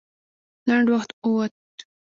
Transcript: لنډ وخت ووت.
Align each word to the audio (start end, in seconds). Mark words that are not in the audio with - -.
لنډ 0.67 0.87
وخت 0.93 1.09
ووت. 1.17 1.55